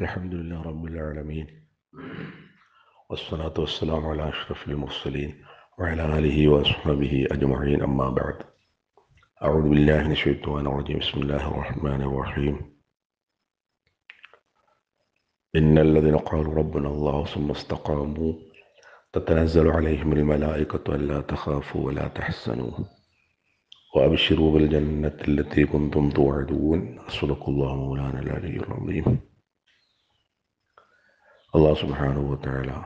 [0.00, 1.46] الحمد لله رب العالمين
[3.10, 5.44] والصلاة والسلام على أشرف المرسلين
[5.78, 8.36] وعلى آله وأصحابه أجمعين أما بعد.
[9.42, 12.78] أعوذ بالله من الشيطان الرجيم بسم الله الرحمن الرحيم.
[15.56, 18.32] إن الذين قالوا ربنا الله ثم استقاموا
[19.12, 22.70] تتنزل عليهم الملائكة ألا تخافوا ولا تحزنوا.
[23.96, 26.98] وأبشروا بالجنة التي كنتم توعدون.
[27.08, 29.27] صدق الله مولانا العلي العظيم.
[31.54, 32.84] അള്ളാഹു സുബാനുഭവത്തായ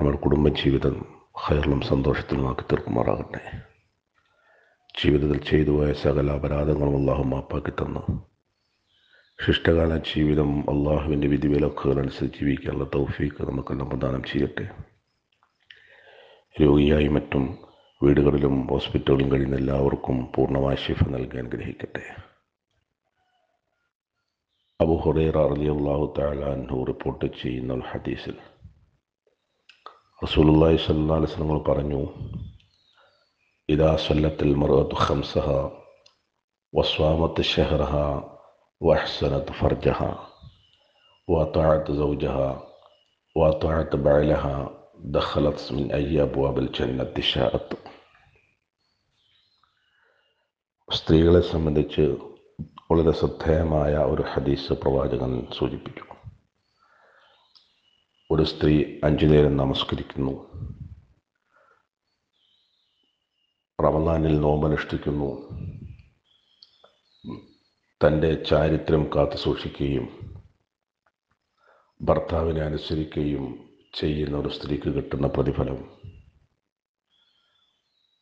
[0.00, 1.04] നമ്മുടെ കുടുംബജീവിതം
[1.38, 3.58] ഹൈറിലും സന്തോഷത്തിലുമാക്കി തീർക്കുമാറാകട്ടെ.
[5.02, 8.26] ജീവിതത്തിൽ ചെയ്തു പോയ സകല അപരാധങ്ങളും അള്ളാഹു മാപ്പാക്കി തന്നു.
[9.46, 14.68] ശിഷ്ടകാല ജീവിതം അള്ളാഹുവിന്റെ വിധിവിലക്കുകളനുസരിച്ച് ജീവിക്കാനുള്ള തൗഫീക്ക് നമുക്കെല്ലാം പ്രദാനം ചെയ്യട്ടെ.
[16.60, 17.58] രോഗിയായി മറ്റും
[18.02, 22.29] വീടുകളിലും ഹോസ്പിറ്റലുകളിലും കഴിയുന്ന എല്ലാവർക്കും പൂർണമായ ശിഫ നൽകി അനുഗ്രഹിക്കട്ടെ
[24.80, 28.36] അബു ഹുറൈറ അലിയല്ലാഹു താലാൻഹു റിപ്പോർട്ട് ചെയ്യുന്ന ഒരു ഹദീസിൽ
[30.22, 32.00] റസൂലുല്ലാഹി സല്ലാ അലിസ്ലങ്ങൾ പറഞ്ഞു
[33.68, 35.48] ഇതാ സല്ലത്തിൽ മറുവത്ത് ഹംസഹ
[36.72, 37.92] വസ്വാമത്ത് ഷെഹ്റഹ
[38.80, 40.00] വഹ്സനത്ത് ഫർജഹ
[41.28, 42.36] വാത്താഴത്ത് സൗജഹ
[43.36, 44.44] വാത്താഴത്ത് ബഴലഹ
[45.14, 47.76] ദഖലത്ത് മിൻ അയ്യബ് അബുൽ ജന്നത്ത് ഷാഅത്ത്
[50.88, 52.04] സ്ത്രീകളെ സംബന്ധിച്ച്
[52.90, 56.04] വളരെ ശ്രദ്ധേയമായ ഒരു ഹദീസ് പ്രവാചകൻ സൂചിപ്പിച്ചു.
[58.30, 60.30] ഒരു സ്ത്രീ അഞ്ചു നേരം നമസ്കരിക്കുന്നു.
[63.82, 65.48] റമദാനിൽ നോമ്പനുഷ്ഠിക്കുന്നു.
[68.06, 70.36] തന്റെ ചാരിത്രം കാത്തു സൂക്ഷിക്കുകയും
[72.02, 75.90] ഭർത്താവിനെ അനുസരിക്കുകയും ചെയ്യുന്ന ഒരു സ്ത്രീക്ക് കിട്ടുന്ന പ്രതിഫലം.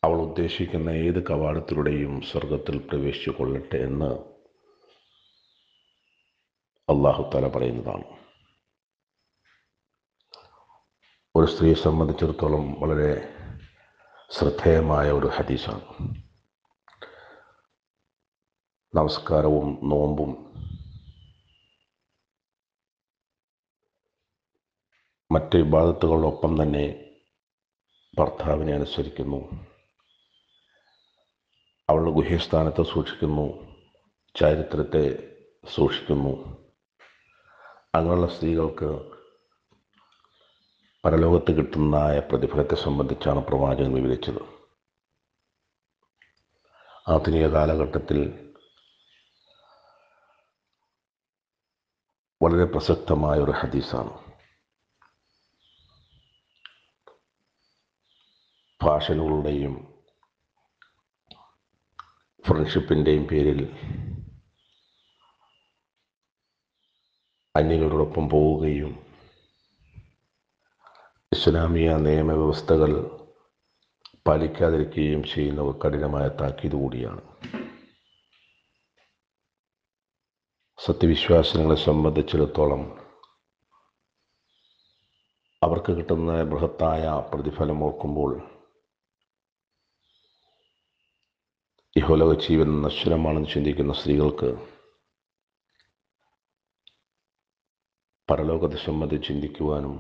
[0.05, 4.38] അവൾ ഉദ്ദേശിക്കുന്ന ഏത് കവാടത്തിലൂടെയും സ്വർഗത്തിൽ പ്രവേശിച്ചു കൊള്ളട്ടെ എന്ന്
[6.91, 8.19] അള്ളാഹു തല പറയുന്നതാണ്.
[11.37, 13.35] ഒരു സ്ത്രീയെ സംബന്ധിച്ചിടത്തോളം വളരെ
[14.31, 16.15] ശ്രദ്ധേയമായ ഒരു ഹദീസാണ്.
[18.95, 20.49] നമസ്കാരവും നോമ്പും
[25.33, 27.11] മറ്റ് വിവാദത്തുകളോടൊപ്പം തന്നെ
[28.19, 29.67] ഭർത്താവിനെ അനുസരിക്കുന്നു.
[31.91, 33.77] അവളുടെ ഗുഹ്യസ്ഥാനത്തെ സൂക്ഷിക്കുന്നു.
[34.37, 35.37] ചാരിത്രത്തെ
[35.75, 36.58] സൂക്ഷിക്കുന്നു.
[37.95, 38.89] അങ്ങനെയുള്ള സ്ത്രീകൾക്ക്
[41.05, 44.43] പരലോകത്ത് കിട്ടുന്നതായ പ്രതിഫലത്തെ സംബന്ധിച്ചാണ് പ്രവാചകൻ വിവരിച്ചത്.
[47.09, 48.19] ആധുനിക കാലഘട്ടത്തിൽ
[52.43, 54.13] വളരെ പ്രസക്തമായ ഒരു ഹദീസാണ്.
[58.83, 59.75] ഫാഷനുകളുടെയും
[62.45, 63.61] ഫ്രണ്ട്ഷിപ്പിന്റെയും പേരിൽ
[67.59, 68.91] അന്യങ്ങളോടൊപ്പം പോവുകയും
[71.33, 72.93] ഇസ്ലാമിക നിയമവ്യവസ്ഥകൾ
[74.27, 77.23] പാലിക്കാതിരിക്കുകയും ചെയ്യുന്നവർ കഠിനമായ താക്കീത് കൂടിയാണ്.
[80.79, 82.83] സത്യവിശ്വാസങ്ങളെ സംബന്ധിച്ചിടത്തോളം
[85.63, 88.33] അവർക്ക് കിട്ടുന്ന ബൃഹത്തായ പ്രതിഫലം ഓർക്കുമ്പോൾ
[91.97, 94.51] ഇഹോലോക ജീവൻ നശ്വരമാണെന്ന് ചിന്തിക്കുന്ന സ്ത്രീകൾക്ക്
[98.31, 99.95] പരലോകത്തെ സംബന്ധിച്ച് ചിന്തിക്കുവാനും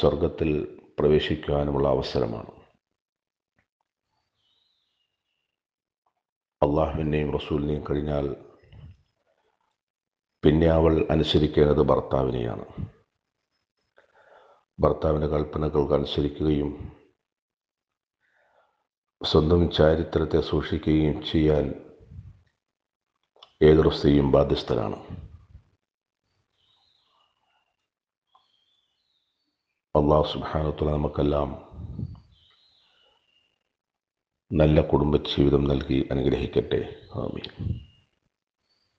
[0.00, 2.50] സ്വർഗത്തിൽ പ്രവേശിക്കുവാനുമുള്ള അവസരമാണ്.
[6.62, 8.36] അള്ളാഹുവിനെയും റസൂലിനെയും കഴിഞ്ഞാൽ
[10.44, 12.64] പിന്നെ അവൾ അനുസരിക്കേണ്ടത് ഭർത്താവിനെയാണ്.
[14.80, 17.00] ഭർത്താവിന്റെ കൽപ്പനകൾക്ക് അനുസരിക്കുകയും
[19.24, 21.74] സ്വന്തം ചാരിത്രത്തെ സൂക്ഷിക്കുകയും ചെയ്യാൻ
[23.62, 25.31] ഏതൊരു സ്ത്രീയും ബാധ്യസ്ഥരാണ്
[30.12, 31.48] അള്ളാഹു സുബാനത്തുള്ള നമുക്കെല്ലാം
[34.52, 36.94] നല്ല കുടുംബജീവിതം നൽകി അനുഗ്രഹിക്കട്ടെ.
[37.14, 37.91] ആമീൻ.